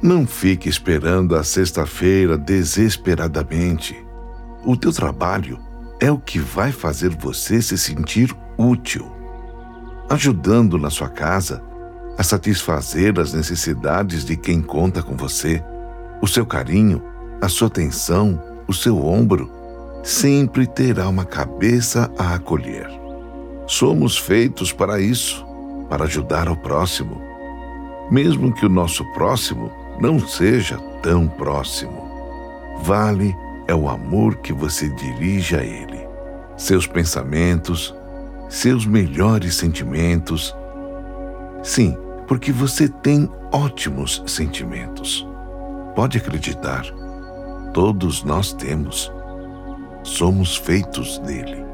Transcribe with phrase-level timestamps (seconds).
[0.00, 4.00] Não fique esperando a sexta-feira desesperadamente.
[4.64, 5.58] O teu trabalho
[5.98, 9.10] é o que vai fazer você se sentir útil,
[10.08, 11.60] ajudando na sua casa
[12.16, 15.60] a satisfazer as necessidades de quem conta com você.
[16.22, 17.02] O seu carinho,
[17.42, 19.50] a sua atenção, o seu ombro,
[20.04, 22.88] sempre terá uma cabeça a acolher.
[23.66, 25.44] Somos feitos para isso,
[25.90, 27.20] para ajudar ao próximo,
[28.12, 32.08] mesmo que o nosso próximo não seja tão próximo.
[32.82, 33.34] Vale
[33.66, 36.06] é o amor que você dirige a ele,
[36.56, 37.94] seus pensamentos,
[38.48, 40.56] seus melhores sentimentos.
[41.62, 45.26] Sim, porque você tem ótimos sentimentos.
[45.94, 46.84] Pode acreditar,
[47.74, 49.12] todos nós temos.
[50.02, 51.64] Somos feitos dele.